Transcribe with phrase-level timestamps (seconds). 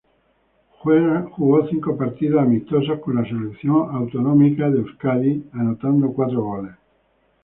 [0.79, 6.73] Jugó cinco partidos amistosos con la selección autonómica de Euskadi anotando cuatro goles.